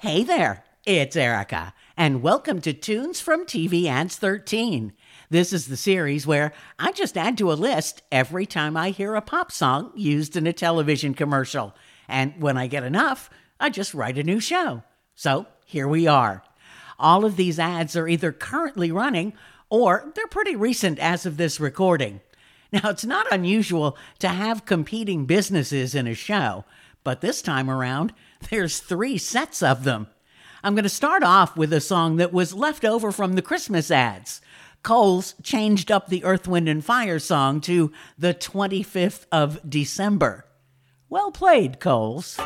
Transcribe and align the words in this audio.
Hey 0.00 0.22
there, 0.22 0.62
it's 0.86 1.16
Erica, 1.16 1.74
and 1.96 2.22
welcome 2.22 2.60
to 2.60 2.72
Tunes 2.72 3.20
from 3.20 3.44
TV 3.44 3.86
Ads 3.86 4.14
13. 4.14 4.92
This 5.28 5.52
is 5.52 5.66
the 5.66 5.76
series 5.76 6.24
where 6.24 6.52
I 6.78 6.92
just 6.92 7.18
add 7.18 7.36
to 7.38 7.50
a 7.50 7.54
list 7.54 8.02
every 8.12 8.46
time 8.46 8.76
I 8.76 8.90
hear 8.90 9.16
a 9.16 9.20
pop 9.20 9.50
song 9.50 9.90
used 9.96 10.36
in 10.36 10.46
a 10.46 10.52
television 10.52 11.14
commercial. 11.14 11.74
And 12.06 12.40
when 12.40 12.56
I 12.56 12.68
get 12.68 12.84
enough, 12.84 13.28
I 13.58 13.70
just 13.70 13.92
write 13.92 14.18
a 14.18 14.22
new 14.22 14.38
show. 14.38 14.84
So 15.16 15.46
here 15.66 15.88
we 15.88 16.06
are. 16.06 16.44
All 17.00 17.24
of 17.24 17.34
these 17.34 17.58
ads 17.58 17.96
are 17.96 18.06
either 18.06 18.30
currently 18.30 18.92
running 18.92 19.32
or 19.68 20.12
they're 20.14 20.28
pretty 20.28 20.54
recent 20.54 21.00
as 21.00 21.26
of 21.26 21.38
this 21.38 21.58
recording. 21.58 22.20
Now, 22.70 22.90
it's 22.90 23.04
not 23.04 23.32
unusual 23.32 23.98
to 24.20 24.28
have 24.28 24.64
competing 24.64 25.26
businesses 25.26 25.96
in 25.96 26.06
a 26.06 26.14
show, 26.14 26.64
but 27.02 27.20
this 27.20 27.42
time 27.42 27.68
around, 27.68 28.12
there's 28.50 28.80
three 28.80 29.18
sets 29.18 29.62
of 29.62 29.84
them. 29.84 30.08
I'm 30.62 30.74
going 30.74 30.84
to 30.84 30.88
start 30.88 31.22
off 31.22 31.56
with 31.56 31.72
a 31.72 31.80
song 31.80 32.16
that 32.16 32.32
was 32.32 32.54
left 32.54 32.84
over 32.84 33.12
from 33.12 33.34
the 33.34 33.42
Christmas 33.42 33.90
ads. 33.90 34.40
Kohl's 34.82 35.34
changed 35.42 35.90
up 35.90 36.08
the 36.08 36.24
Earth, 36.24 36.48
Wind, 36.48 36.68
and 36.68 36.84
Fire 36.84 37.18
song 37.18 37.60
to 37.62 37.92
the 38.16 38.34
25th 38.34 39.26
of 39.30 39.58
December. 39.68 40.46
Well 41.08 41.30
played, 41.30 41.80
Kohl's. 41.80 42.38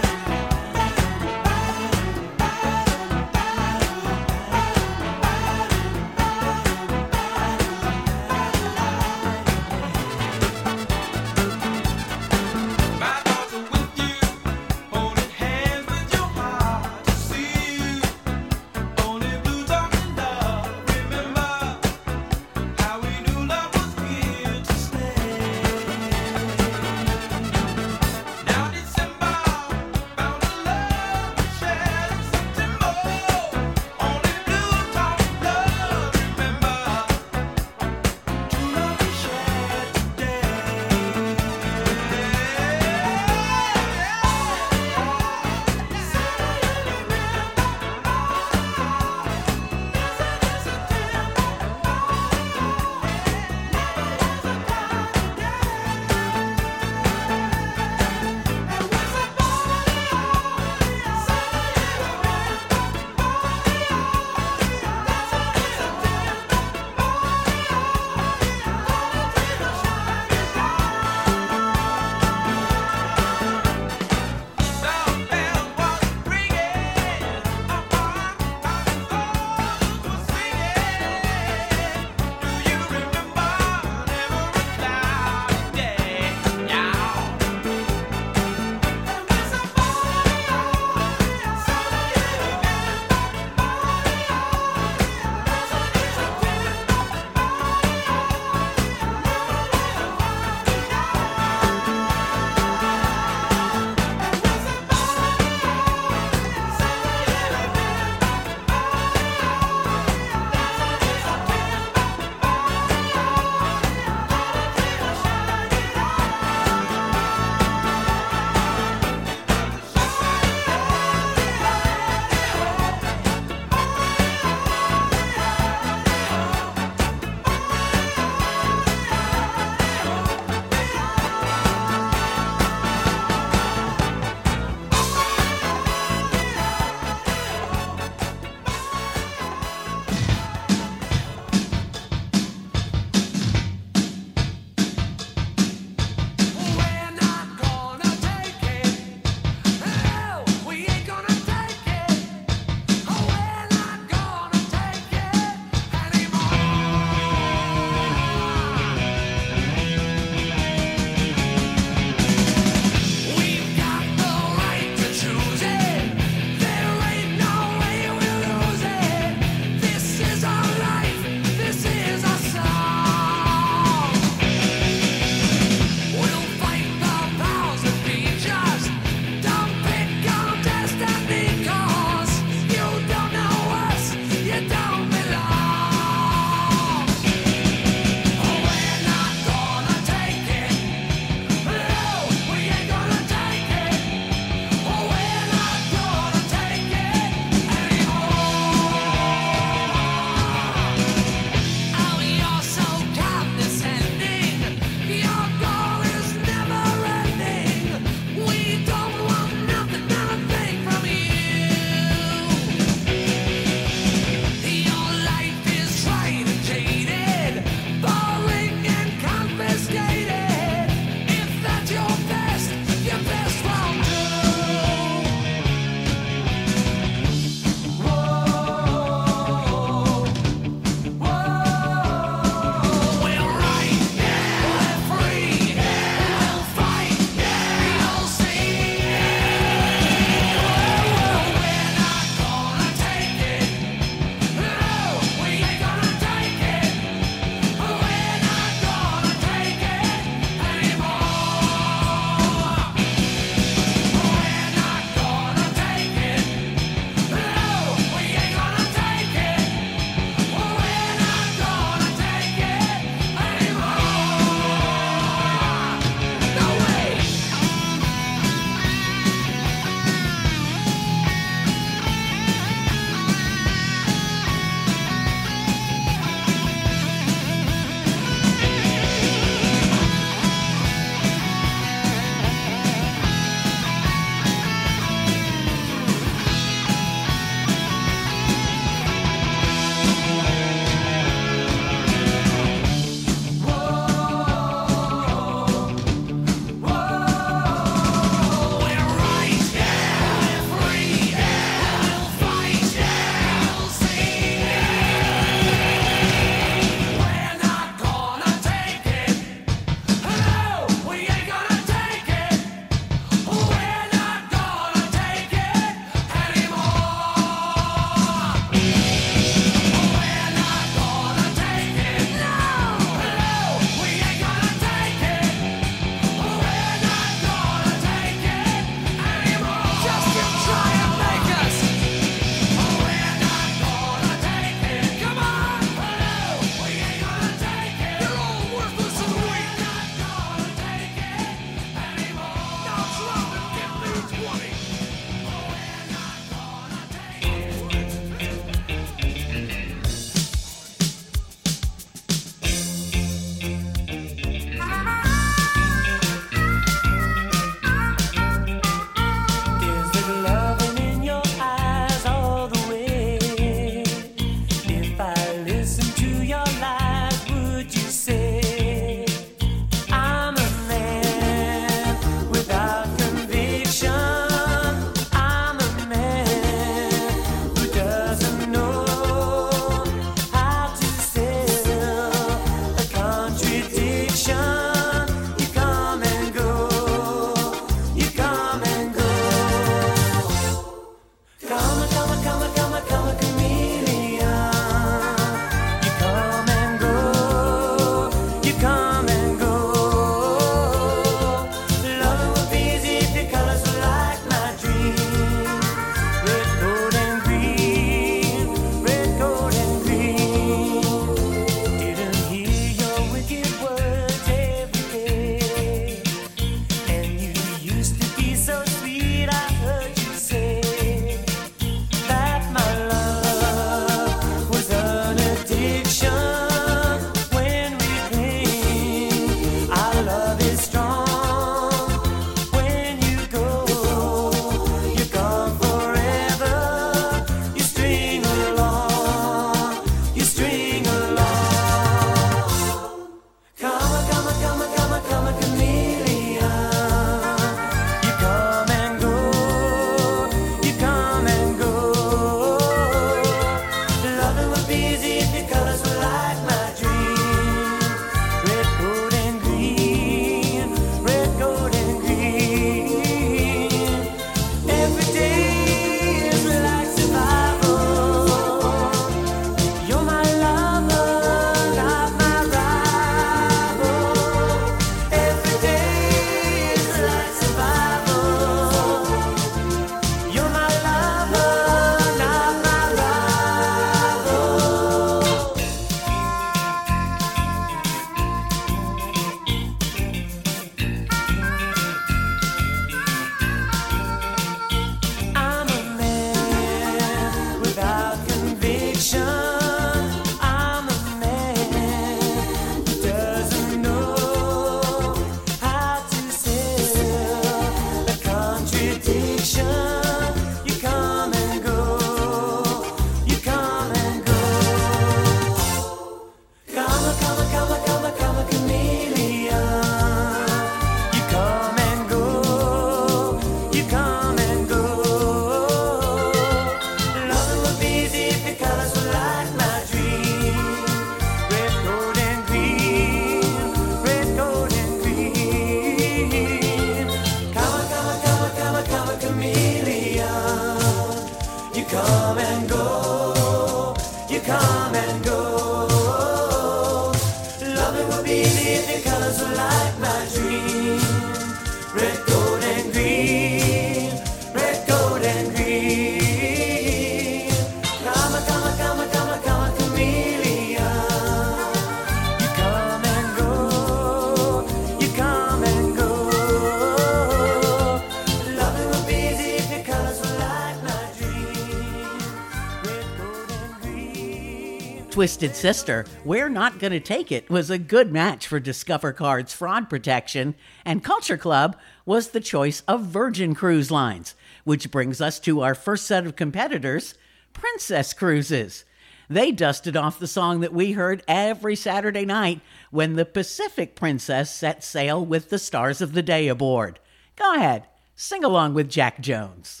Twisted 575.34 575.74
Sister, 575.74 576.24
We're 576.44 576.68
Not 576.68 577.00
Gonna 577.00 577.18
Take 577.18 577.50
It 577.50 577.68
was 577.68 577.90
a 577.90 577.98
good 577.98 578.30
match 578.30 578.68
for 578.68 578.78
Discover 578.78 579.32
Card's 579.32 579.74
fraud 579.74 580.08
protection, 580.08 580.76
and 581.04 581.24
Culture 581.24 581.56
Club 581.56 581.96
was 582.24 582.50
the 582.50 582.60
choice 582.60 583.02
of 583.08 583.22
Virgin 583.22 583.74
Cruise 583.74 584.12
Lines, 584.12 584.54
which 584.84 585.10
brings 585.10 585.40
us 585.40 585.58
to 585.58 585.80
our 585.80 585.96
first 585.96 586.26
set 586.26 586.46
of 586.46 586.54
competitors, 586.54 587.34
Princess 587.72 588.32
Cruises. 588.32 589.04
They 589.50 589.72
dusted 589.72 590.16
off 590.16 590.38
the 590.38 590.46
song 590.46 590.78
that 590.82 590.94
we 590.94 591.10
heard 591.10 591.42
every 591.48 591.96
Saturday 591.96 592.44
night 592.44 592.80
when 593.10 593.34
the 593.34 593.44
Pacific 593.44 594.14
Princess 594.14 594.72
set 594.72 595.02
sail 595.02 595.44
with 595.44 595.68
the 595.68 595.80
stars 595.80 596.20
of 596.20 596.34
the 596.34 596.42
day 596.42 596.68
aboard. 596.68 597.18
Go 597.56 597.74
ahead, 597.74 598.06
sing 598.36 598.62
along 598.62 598.94
with 598.94 599.10
Jack 599.10 599.40
Jones. 599.40 600.00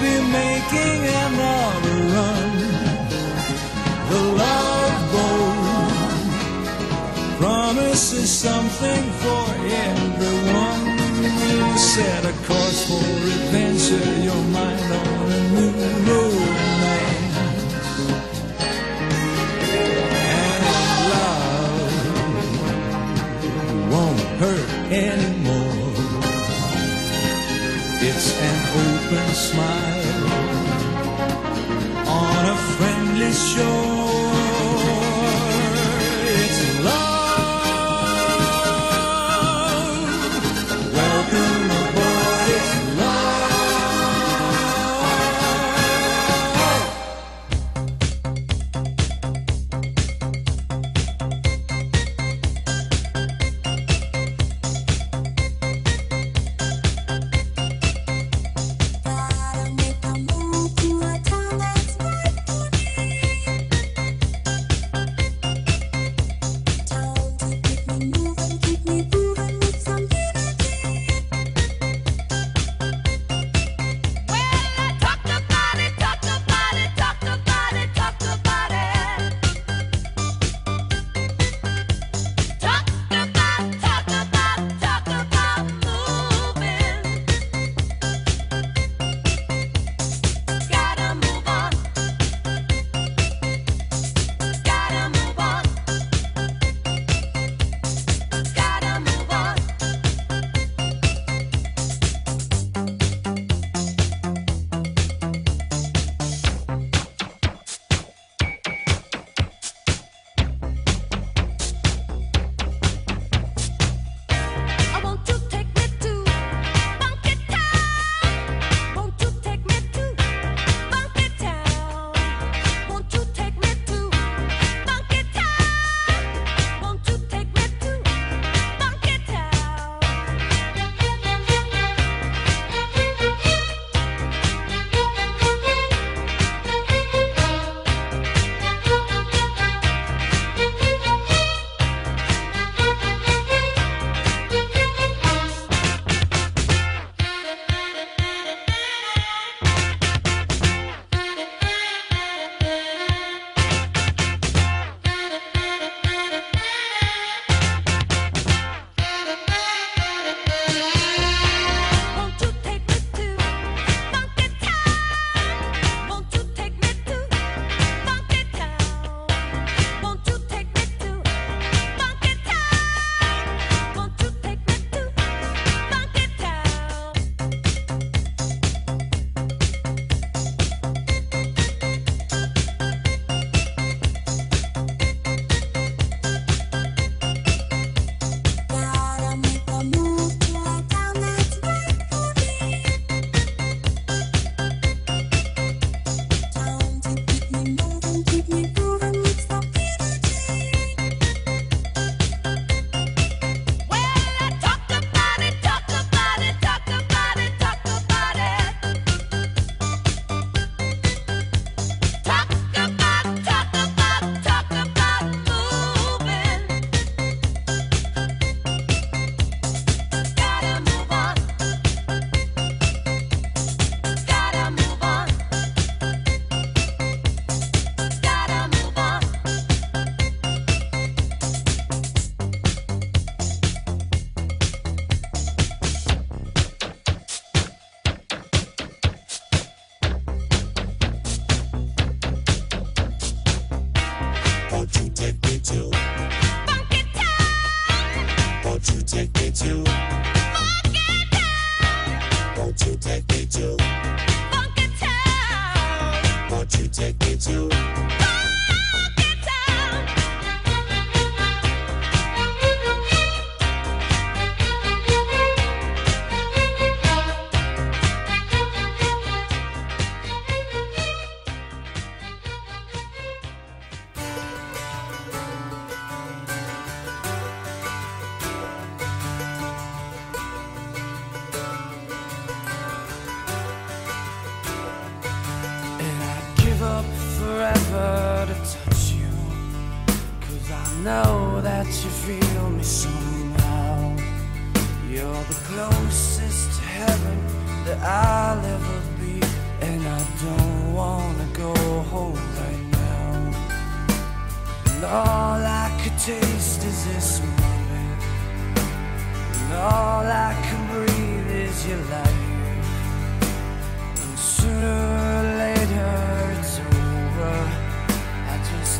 be 0.00 0.16
making 0.42 1.00
another 1.24 1.98
run. 2.14 2.50
The 4.10 4.22
love 4.42 4.96
boat 5.12 6.16
promises 7.38 8.30
something 8.30 9.04
for 9.22 9.44
everyone. 9.86 10.84
Set 11.76 12.24
a 12.24 12.32
course 12.48 12.80
for 12.88 13.04
adventure, 13.36 14.10
your 14.28 14.42
mind 14.56 14.90
on 15.02 15.32
a 15.32 15.40
new 15.56 15.72
romance. 16.08 17.38
And 20.38 20.62
love 21.12 21.94
won't 23.92 24.20
hurt 24.40 24.70
anymore. 24.90 25.59
Smile 29.40 29.99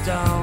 stone 0.05 0.40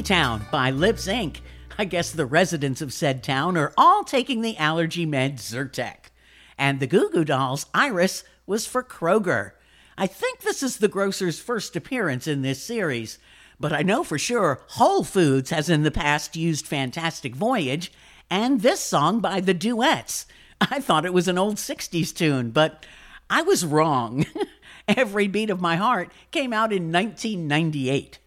Town 0.00 0.46
by 0.50 0.70
Lips 0.70 1.06
Inc. 1.06 1.40
I 1.76 1.84
guess 1.84 2.10
the 2.10 2.24
residents 2.24 2.80
of 2.80 2.94
said 2.94 3.22
town 3.22 3.58
are 3.58 3.74
all 3.76 4.04
taking 4.04 4.40
the 4.40 4.56
allergy 4.56 5.04
med 5.04 5.36
Zyrtec. 5.36 6.08
And 6.56 6.80
the 6.80 6.86
Goo 6.86 7.10
Goo 7.10 7.26
Dolls' 7.26 7.66
Iris 7.74 8.24
was 8.46 8.66
for 8.66 8.82
Kroger. 8.82 9.52
I 9.98 10.06
think 10.06 10.40
this 10.40 10.62
is 10.62 10.78
the 10.78 10.88
grocer's 10.88 11.38
first 11.38 11.76
appearance 11.76 12.26
in 12.26 12.40
this 12.40 12.62
series, 12.62 13.18
but 13.60 13.74
I 13.74 13.82
know 13.82 14.02
for 14.02 14.18
sure 14.18 14.62
Whole 14.68 15.04
Foods 15.04 15.50
has 15.50 15.68
in 15.68 15.82
the 15.82 15.90
past 15.90 16.36
used 16.36 16.66
Fantastic 16.66 17.36
Voyage 17.36 17.92
and 18.30 18.62
this 18.62 18.80
song 18.80 19.20
by 19.20 19.40
the 19.40 19.52
Duets. 19.52 20.24
I 20.58 20.80
thought 20.80 21.04
it 21.04 21.12
was 21.12 21.28
an 21.28 21.36
old 21.36 21.56
60s 21.56 22.14
tune, 22.14 22.50
but 22.50 22.86
I 23.28 23.42
was 23.42 23.66
wrong. 23.66 24.24
Every 24.88 25.28
beat 25.28 25.50
of 25.50 25.60
my 25.60 25.76
heart 25.76 26.10
came 26.30 26.54
out 26.54 26.72
in 26.72 26.90
1998. 26.90 28.20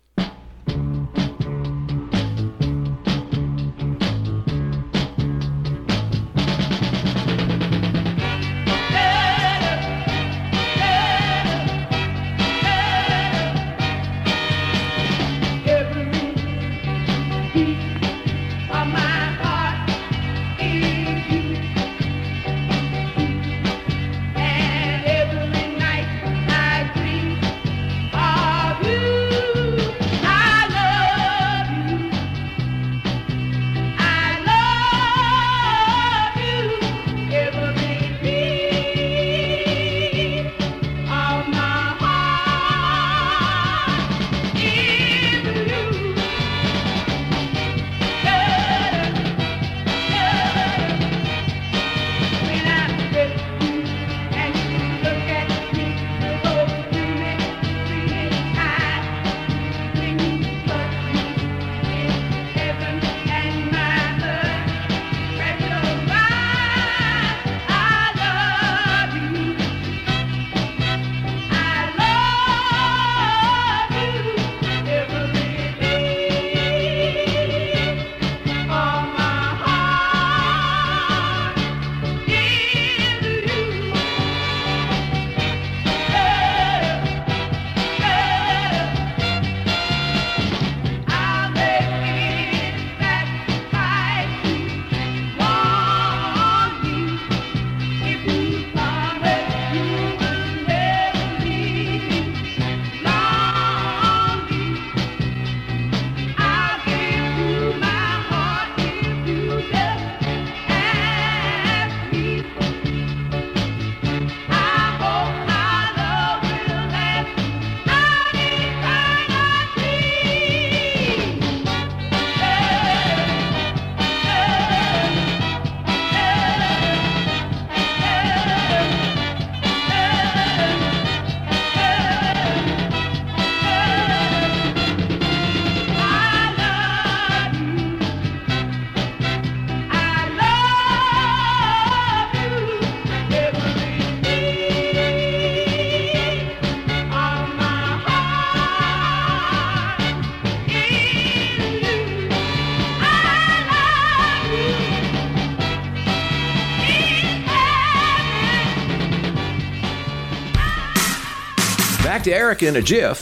to 162.26 162.36
Eric 162.36 162.64
in 162.64 162.76
a 162.76 162.82
jiff. 162.82 163.22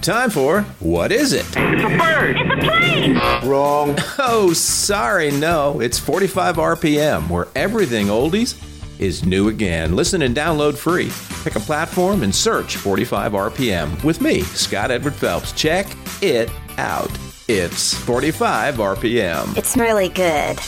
Time 0.00 0.30
for 0.30 0.62
What 0.80 1.12
Is 1.12 1.34
It? 1.34 1.44
It's 1.54 1.84
a 1.84 1.98
bird. 1.98 2.36
It's 2.38 2.64
a 2.64 2.66
plane. 2.66 3.48
Wrong. 3.48 3.96
Oh, 4.24 4.52
sorry, 4.52 5.30
no. 5.32 5.80
It's 5.80 5.98
45 5.98 6.56
RPM, 6.56 7.28
where 7.28 7.48
everything 7.56 8.06
oldies 8.06 8.60
is 9.00 9.24
new 9.24 9.48
again. 9.48 9.96
Listen 9.96 10.22
and 10.22 10.34
download 10.34 10.76
free. 10.76 11.10
Pick 11.44 11.56
a 11.56 11.60
platform 11.60 12.22
and 12.22 12.34
search 12.34 12.76
45 12.76 13.32
RPM 13.32 14.02
with 14.04 14.20
me, 14.20 14.42
Scott 14.42 14.90
Edward 14.90 15.14
Phelps. 15.14 15.52
Check 15.52 15.86
it 16.22 16.50
out. 16.78 17.10
It's 17.48 17.94
45 17.94 18.76
RPM. 18.76 19.56
It's 19.56 19.76
really 19.76 20.08
good. 20.08 20.58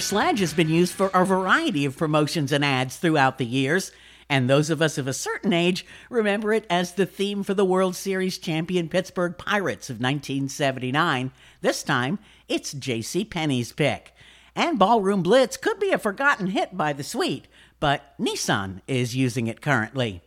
Sister 0.00 0.14
Sledge 0.16 0.40
has 0.40 0.54
been 0.54 0.70
used 0.70 0.94
for 0.94 1.08
a 1.12 1.26
variety 1.26 1.84
of 1.84 1.98
promotions 1.98 2.52
and 2.52 2.64
ads 2.64 2.96
throughout 2.96 3.36
the 3.36 3.44
years, 3.44 3.92
and 4.30 4.48
those 4.48 4.70
of 4.70 4.80
us 4.80 4.96
of 4.96 5.06
a 5.06 5.12
certain 5.12 5.52
age 5.52 5.84
remember 6.08 6.54
it 6.54 6.64
as 6.70 6.94
the 6.94 7.04
theme 7.04 7.42
for 7.42 7.52
the 7.52 7.66
World 7.66 7.94
Series 7.94 8.38
champion 8.38 8.88
Pittsburgh 8.88 9.36
Pirates 9.36 9.90
of 9.90 9.96
1979. 9.96 11.32
This 11.60 11.82
time, 11.82 12.18
it's 12.48 12.72
J.C. 12.72 13.26
Penney's 13.26 13.72
pick. 13.72 14.14
And 14.56 14.78
Ballroom 14.78 15.22
Blitz 15.22 15.58
could 15.58 15.78
be 15.78 15.90
a 15.90 15.98
forgotten 15.98 16.46
hit 16.46 16.74
by 16.74 16.94
the 16.94 17.04
Sweet, 17.04 17.46
but 17.78 18.18
Nissan 18.18 18.80
is 18.86 19.14
using 19.14 19.48
it 19.48 19.60
currently. 19.60 20.22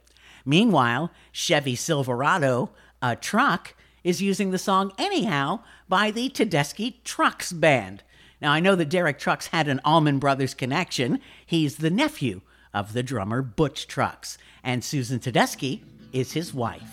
Meanwhile, 0.46 1.10
Chevy 1.32 1.76
Silverado, 1.76 2.70
a 3.02 3.16
truck, 3.16 3.74
is 4.04 4.22
using 4.22 4.52
the 4.52 4.60
song 4.60 4.92
Anyhow 5.00 5.62
by 5.90 6.12
the 6.12 6.30
Tedeschi 6.30 7.04
Trucks 7.04 7.52
Band. 7.52 8.04
Now, 8.44 8.52
I 8.52 8.60
know 8.60 8.76
that 8.76 8.90
Derek 8.90 9.20
Trucks 9.20 9.48
had 9.48 9.70
an 9.70 9.80
Allman 9.86 10.20
Brothers 10.20 10.54
connection. 10.54 11.22
He's 11.46 11.78
the 11.78 11.90
nephew 11.90 12.42
of 12.74 12.92
the 12.92 13.02
drummer 13.02 13.42
Butch 13.42 13.88
Trucks, 13.88 14.38
and 14.62 14.84
Susan 14.84 15.22
Tedeschi 15.22 15.80
is 16.12 16.34
his 16.34 16.54
wife. 16.54 16.84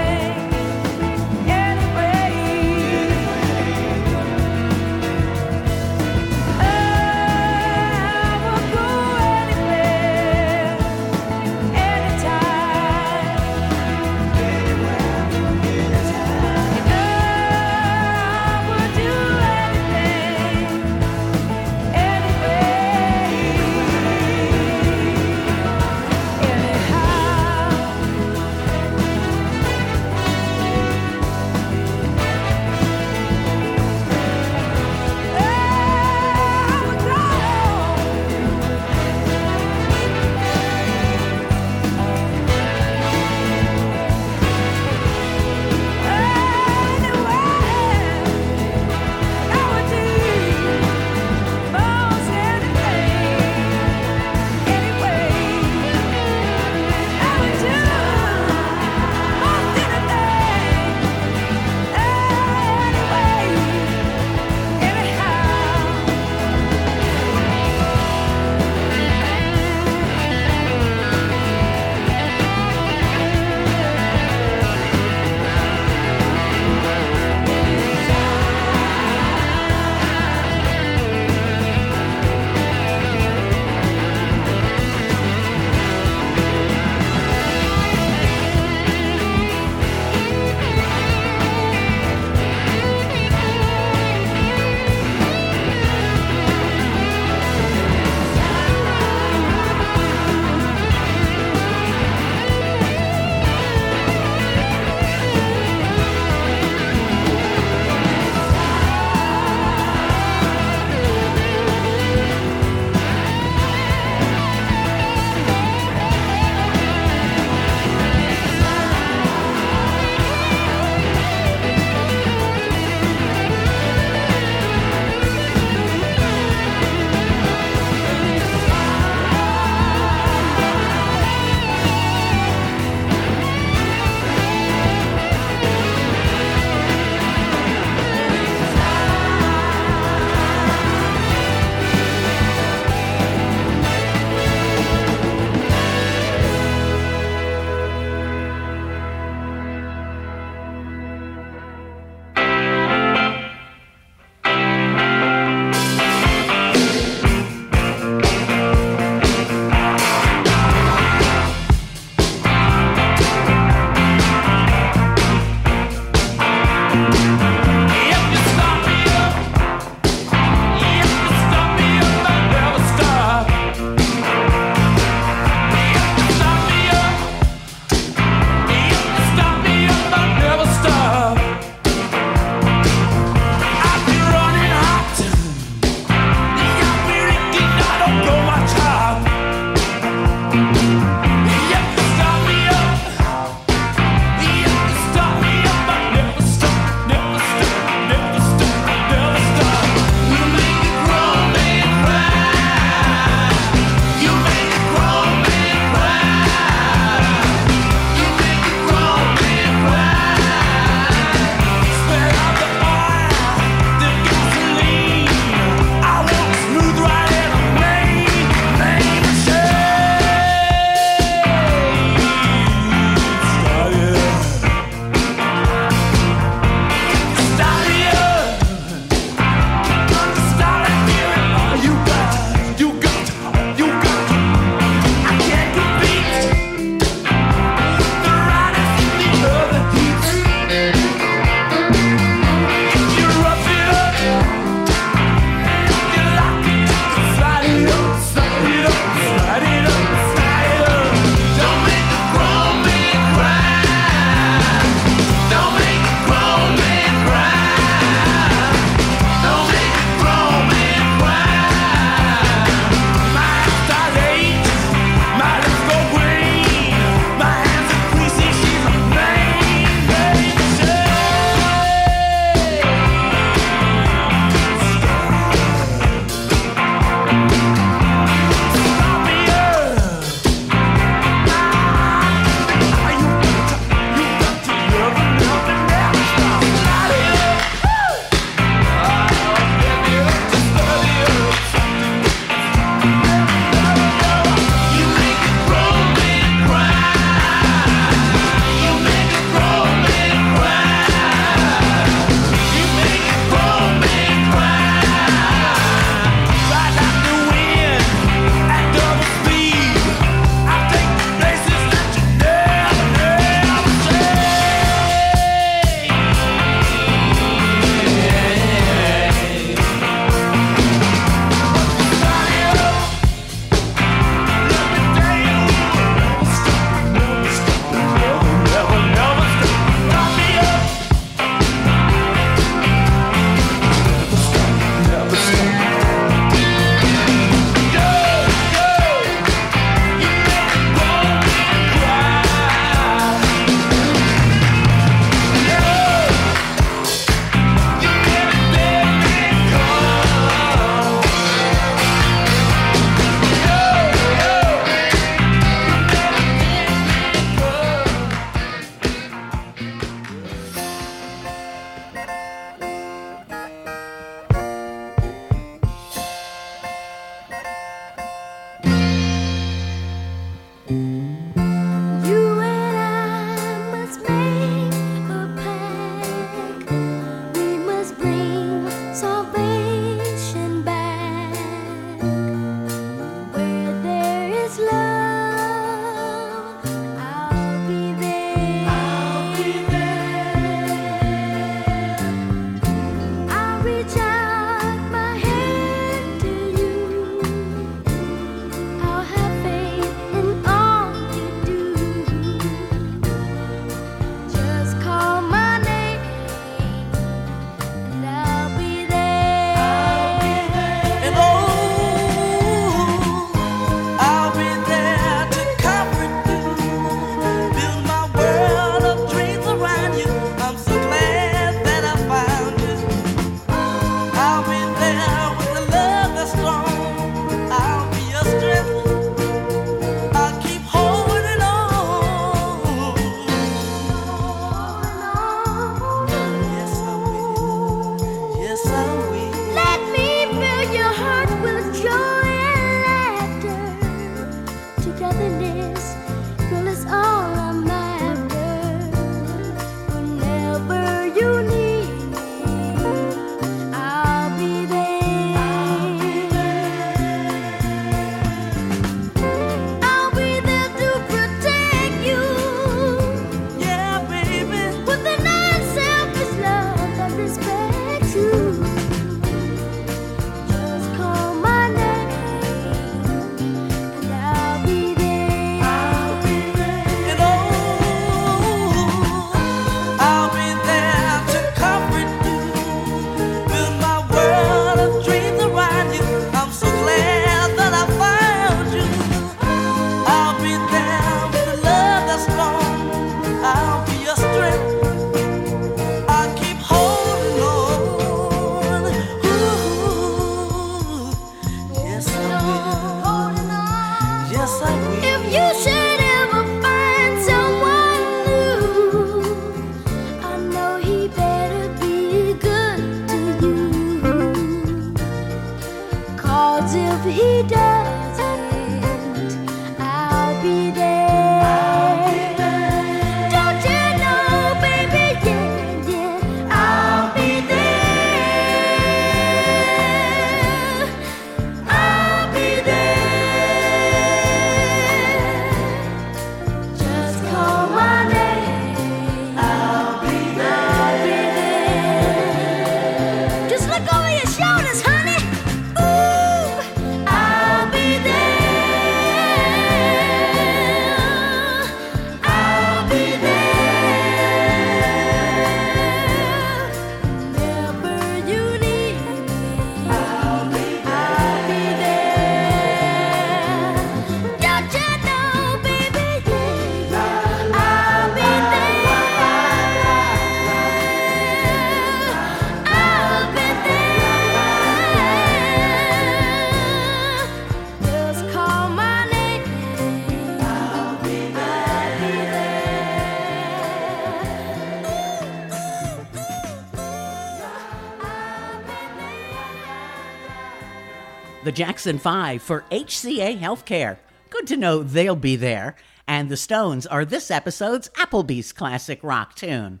The 591.62 591.72
Jackson 591.72 592.18
5 592.18 592.62
for 592.62 592.84
HCA 592.90 593.60
Healthcare. 593.60 594.16
Good 594.48 594.66
to 594.68 594.76
know 594.78 595.02
they'll 595.02 595.36
be 595.36 595.56
there. 595.56 595.94
And 596.26 596.48
the 596.48 596.56
Stones 596.56 597.06
are 597.06 597.24
this 597.24 597.50
episode's 597.50 598.08
Applebee's 598.10 598.72
classic 598.72 599.20
rock 599.22 599.54
tune. 599.56 600.00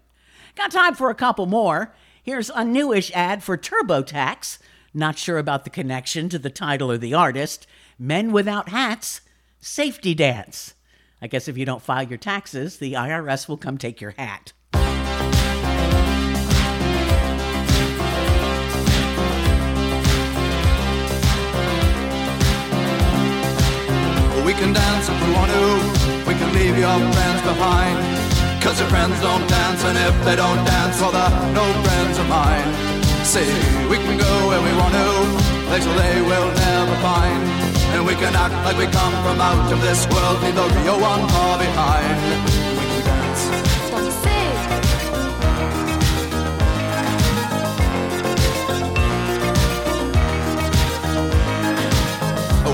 Got 0.56 0.70
time 0.70 0.94
for 0.94 1.10
a 1.10 1.14
couple 1.14 1.46
more. 1.46 1.94
Here's 2.22 2.50
a 2.50 2.64
newish 2.64 3.10
ad 3.12 3.42
for 3.42 3.58
TurboTax. 3.58 4.58
Not 4.94 5.18
sure 5.18 5.38
about 5.38 5.64
the 5.64 5.70
connection 5.70 6.28
to 6.30 6.38
the 6.38 6.50
title 6.50 6.90
or 6.90 6.98
the 6.98 7.14
artist. 7.14 7.66
Men 7.98 8.32
Without 8.32 8.70
Hats, 8.70 9.20
Safety 9.60 10.14
Dance. 10.14 10.74
I 11.20 11.26
guess 11.26 11.46
if 11.46 11.58
you 11.58 11.66
don't 11.66 11.82
file 11.82 12.04
your 12.04 12.18
taxes, 12.18 12.78
the 12.78 12.94
IRS 12.94 13.48
will 13.48 13.58
come 13.58 13.76
take 13.76 14.00
your 14.00 14.12
hat. 14.12 14.52
Can 24.60 24.74
dance 24.74 25.08
if 25.08 25.16
we 25.24 25.32
want 25.32 25.50
to. 25.56 25.64
We 26.28 26.34
can 26.36 26.52
leave 26.52 26.76
your 26.76 26.98
friends 27.16 27.40
behind. 27.48 27.96
Cause 28.60 28.78
your 28.78 28.90
friends 28.92 29.16
don't 29.24 29.46
dance, 29.48 29.80
and 29.88 29.96
if 29.96 30.14
they 30.26 30.36
don't 30.36 30.62
dance, 30.68 31.00
well, 31.00 31.12
they're 31.16 31.32
no 31.56 31.64
friends 31.84 32.18
of 32.20 32.28
mine. 32.28 32.68
See, 33.24 33.48
we 33.88 33.96
can 33.96 34.18
go 34.20 34.32
where 34.48 34.60
we 34.60 34.72
want 34.76 34.92
to, 35.00 35.08
places 35.64 35.94
they 35.96 36.20
will 36.20 36.50
never 36.68 36.96
find. 37.00 37.40
And 37.96 38.04
we 38.04 38.14
can 38.20 38.36
act 38.36 38.52
like 38.66 38.76
we 38.76 38.84
come 38.92 39.14
from 39.24 39.40
out 39.40 39.72
of 39.72 39.80
this 39.80 40.04
world, 40.12 40.36
leave 40.44 40.54
the 40.54 40.68
real 40.84 41.00
one 41.00 41.24
far 41.32 41.56
behind. 41.56 42.20
We 42.76 42.84
can 42.92 43.04
dance. 43.08 43.42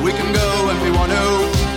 We 0.07 0.13
can 0.13 0.33
go 0.33 0.49
if 0.71 0.83
we 0.83 0.91
want 0.91 1.13
to. 1.13 1.56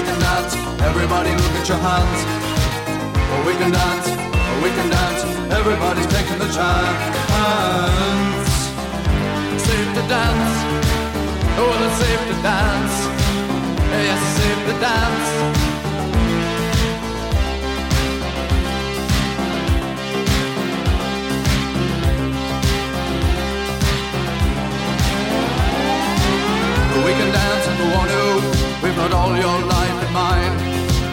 We 0.00 0.06
can 0.06 0.18
dance, 0.18 0.54
everybody 0.80 1.30
look 1.32 1.54
at 1.60 1.68
your 1.68 1.76
hands. 1.76 2.24
Oh, 3.32 3.44
we 3.46 3.52
can 3.52 3.70
dance, 3.70 4.08
oh, 4.08 4.60
we 4.64 4.70
can 4.70 4.88
dance, 4.88 5.22
everybody's 5.52 6.06
taking 6.06 6.38
the 6.38 6.48
chance. 6.48 7.02
Safe 9.60 9.92
to 9.96 10.02
dance, 10.08 10.54
oh, 11.60 11.84
it's 11.84 11.96
safe 12.00 12.24
to 12.30 12.36
dance. 12.40 12.96
Yes, 13.92 14.22
it's 14.22 14.40
safe 14.40 14.60
to 14.68 14.80
dance. 14.80 15.69
We 27.10 27.16
can 27.18 27.32
dance 27.34 27.66
if 27.66 27.76
we 27.82 27.86
want 27.90 28.06
to. 28.06 28.24
We've 28.86 28.94
got 28.94 29.10
all 29.10 29.34
your 29.34 29.58
life 29.66 29.98
in 30.06 30.12
mind. 30.14 30.54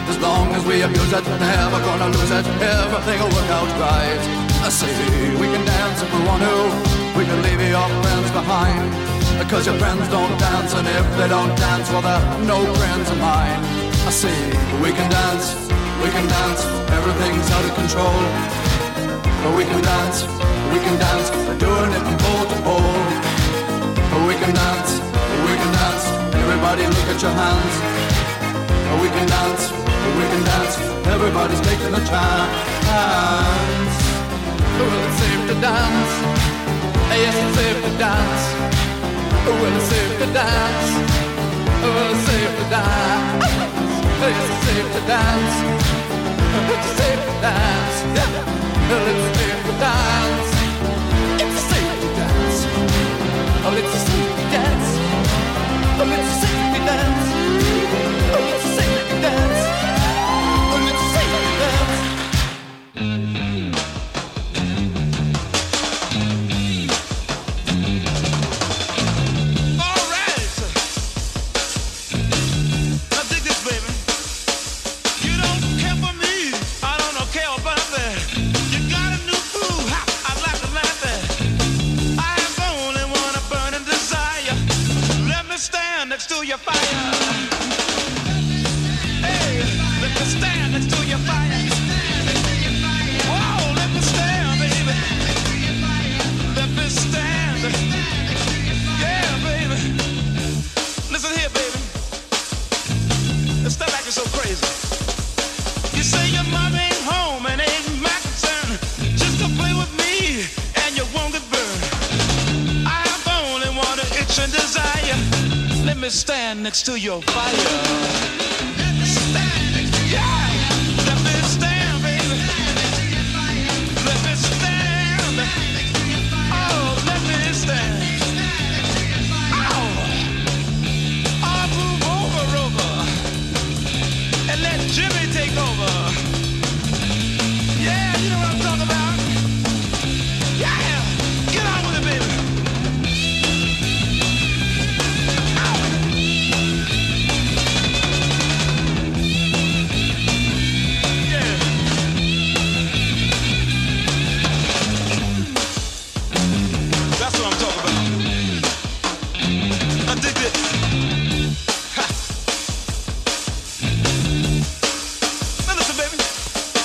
As 0.06 0.16
long 0.22 0.54
as 0.54 0.62
we 0.64 0.82
abuse 0.86 1.10
it, 1.10 1.26
never 1.26 1.78
gonna 1.82 2.14
lose 2.14 2.30
it. 2.30 2.46
Everything 2.62 3.18
will 3.18 3.34
work 3.34 3.50
out 3.50 3.66
right. 3.82 4.22
I 4.62 4.70
say 4.70 4.94
we 5.42 5.46
can 5.50 5.64
dance 5.66 5.98
if 5.98 6.10
we 6.14 6.22
want 6.22 6.46
to. 6.46 6.56
We 7.18 7.26
can 7.26 7.42
leave 7.42 7.58
your 7.66 7.90
friends 7.98 8.30
behind. 8.30 8.94
Because 9.42 9.66
your 9.66 9.74
friends 9.82 10.06
don't 10.06 10.38
dance, 10.38 10.70
and 10.78 10.86
if 10.86 11.06
they 11.18 11.26
don't 11.26 11.50
dance, 11.58 11.90
well, 11.90 12.02
they're 12.06 12.46
no 12.46 12.62
friends 12.78 13.10
of 13.10 13.18
mine. 13.18 13.58
I 14.06 14.12
say 14.14 14.38
we 14.78 14.94
can 14.94 15.10
dance, 15.10 15.46
we 15.98 16.14
can 16.14 16.26
dance. 16.30 16.62
Everything's 16.94 17.50
out 17.50 17.64
of 17.66 17.74
control. 17.74 18.22
But 19.42 19.52
we 19.58 19.64
can 19.66 19.82
dance, 19.82 20.22
we 20.70 20.78
can 20.78 20.94
dance. 20.94 21.26
We're 21.42 21.58
doing 21.58 21.90
it 21.90 22.02
from 22.06 22.16
pole 22.22 22.46
to 22.46 22.58
pole. 22.62 23.02
Dance, 23.98 24.26
we 24.30 24.34
can 24.38 24.54
dance. 24.54 25.07
Everybody 26.68 26.94
look 27.00 27.08
at 27.08 27.22
your 27.22 27.32
hands. 27.32 27.74
We 29.00 29.08
can 29.08 29.26
dance, 29.26 29.72
we 29.72 30.24
can 30.28 30.44
dance. 30.44 30.76
Everybody's 31.08 31.62
taking 31.64 31.94
a 31.96 32.02
chance. 32.04 32.52
Well, 34.76 34.92
it's 35.00 35.16
safe 35.16 35.48
to 35.48 35.56
dance. 35.64 36.12
Yes, 37.08 37.36
it's 37.40 37.56
safe 37.56 37.80
to 37.88 37.92
dance. 37.96 38.44
Well, 39.48 39.76
it's 39.80 39.88
safe 39.88 40.12
to 40.20 40.26
dance. 40.36 40.88
Well, 41.80 42.12
it's 42.12 42.20
safe 42.28 42.52
to 42.60 42.64
dance. 42.68 43.48
Yes, 44.20 44.36
it's 44.44 44.60
safe 44.68 44.88
to 44.92 45.00
dance. 45.08 45.56
It's 46.68 46.90
safe 47.00 47.22
to 47.24 47.34
dance. 47.48 47.96
Yeah. 48.12 48.44
Well, 48.92 49.08
it's 49.08 49.24
safe 49.40 49.60
to 49.64 49.72
dance. 49.88 50.52
It's 51.48 51.60
safe 51.64 51.96
to 52.02 52.08
dance. 52.20 52.58
Oh, 53.64 53.72
it's 53.72 54.07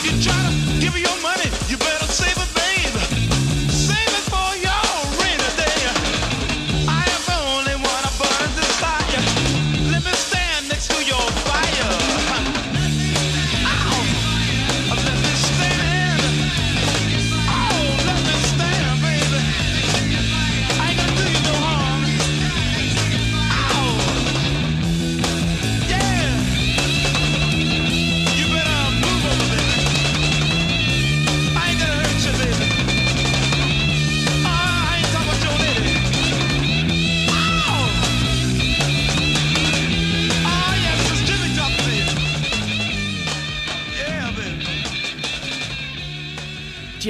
You 0.03 0.11
try 0.21 0.35
to 0.35 0.79
give 0.81 0.97
your 0.97 1.22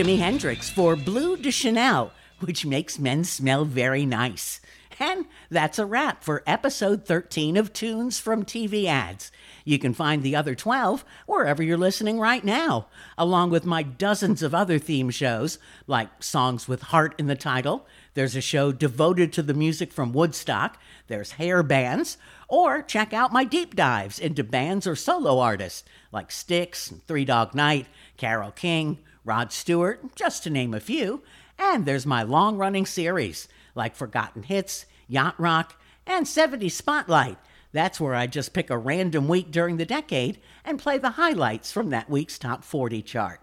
Jimi 0.03 0.17
Hendrix 0.17 0.69
for 0.69 0.97
Bleu 0.97 1.37
de 1.37 1.49
Chanel, 1.49 2.11
which 2.41 2.65
makes 2.65 2.99
men 2.99 3.23
smell 3.23 3.63
very 3.63 4.05
nice. 4.05 4.59
And 4.99 5.27
that's 5.49 5.79
a 5.79 5.85
wrap 5.85 6.25
for 6.25 6.43
episode 6.45 7.05
13 7.05 7.55
of 7.55 7.71
Tunes 7.71 8.19
from 8.19 8.43
TV 8.43 8.83
Ads. 8.83 9.31
You 9.63 9.79
can 9.79 9.93
find 9.93 10.21
the 10.21 10.35
other 10.35 10.55
12 10.55 11.05
wherever 11.25 11.63
you're 11.63 11.77
listening 11.77 12.19
right 12.19 12.43
now, 12.43 12.87
along 13.17 13.51
with 13.51 13.63
my 13.63 13.81
dozens 13.81 14.43
of 14.43 14.53
other 14.53 14.77
theme 14.77 15.09
shows, 15.09 15.57
like 15.87 16.21
Songs 16.21 16.67
with 16.67 16.81
Heart 16.81 17.15
in 17.17 17.27
the 17.27 17.35
title. 17.37 17.87
There's 18.13 18.35
a 18.35 18.41
show 18.41 18.73
devoted 18.73 19.31
to 19.31 19.41
the 19.41 19.53
music 19.53 19.93
from 19.93 20.11
Woodstock. 20.11 20.77
There's 21.07 21.31
hair 21.31 21.63
bands. 21.63 22.17
Or 22.49 22.81
check 22.81 23.13
out 23.13 23.31
my 23.31 23.45
deep 23.45 23.73
dives 23.73 24.19
into 24.19 24.43
bands 24.43 24.85
or 24.85 24.97
solo 24.97 25.39
artists 25.39 25.85
like 26.11 26.29
Styx, 26.29 26.93
Three 27.07 27.23
Dog 27.23 27.55
Night, 27.55 27.87
Carole 28.17 28.51
King, 28.51 28.99
Rod 29.25 29.51
Stewart, 29.51 30.15
just 30.15 30.43
to 30.43 30.49
name 30.49 30.73
a 30.73 30.79
few. 30.79 31.23
And 31.57 31.85
there's 31.85 32.05
my 32.05 32.23
long 32.23 32.57
running 32.57 32.85
series 32.85 33.47
like 33.75 33.95
Forgotten 33.95 34.43
Hits, 34.43 34.85
Yacht 35.07 35.35
Rock, 35.39 35.79
and 36.05 36.27
70 36.27 36.69
Spotlight. 36.69 37.37
That's 37.71 37.99
where 37.99 38.15
I 38.15 38.27
just 38.27 38.53
pick 38.53 38.69
a 38.69 38.77
random 38.77 39.27
week 39.27 39.51
during 39.51 39.77
the 39.77 39.85
decade 39.85 40.39
and 40.63 40.79
play 40.79 40.97
the 40.97 41.11
highlights 41.11 41.71
from 41.71 41.89
that 41.89 42.09
week's 42.09 42.37
top 42.37 42.63
40 42.63 43.01
chart. 43.01 43.41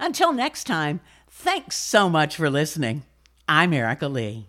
Until 0.00 0.32
next 0.32 0.64
time, 0.64 1.00
thanks 1.28 1.76
so 1.76 2.08
much 2.08 2.36
for 2.36 2.48
listening. 2.48 3.04
I'm 3.46 3.72
Erica 3.72 4.08
Lee. 4.08 4.48